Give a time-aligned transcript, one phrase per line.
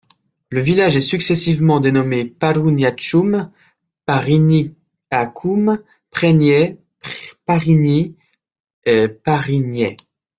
[0.49, 3.51] Le village est successivement dénommé Parruniachum,
[4.07, 5.77] Parriniacum,
[6.09, 6.79] Preigney,
[7.45, 8.15] Parigny,
[9.23, 9.97] Parrigney.